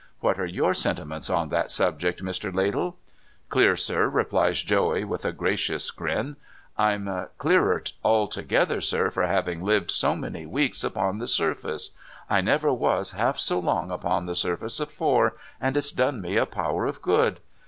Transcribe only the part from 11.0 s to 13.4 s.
the surface. I never was half